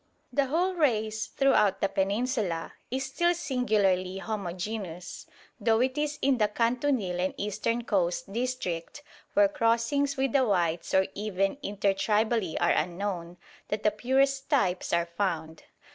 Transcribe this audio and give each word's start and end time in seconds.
The 0.33 0.47
whole 0.47 0.73
race 0.73 1.27
throughout 1.27 1.79
the 1.79 1.87
Peninsula 1.87 2.73
is 2.89 3.03
still 3.05 3.35
singularly 3.35 4.17
homogeneous, 4.17 5.27
though 5.59 5.79
it 5.79 5.95
is 5.95 6.17
in 6.23 6.39
the 6.39 6.47
Kantunil 6.47 7.19
and 7.19 7.35
eastern 7.37 7.83
coast 7.83 8.33
district, 8.33 9.03
where 9.35 9.47
crossings 9.47 10.17
with 10.17 10.31
the 10.31 10.43
whites 10.43 10.95
or 10.95 11.05
even 11.13 11.59
inter 11.61 11.93
tribally 11.93 12.57
are 12.59 12.71
unknown, 12.71 13.37
that 13.67 13.83
the 13.83 13.91
purest 13.91 14.49
types 14.49 14.91
are 14.91 15.05
found. 15.05 15.65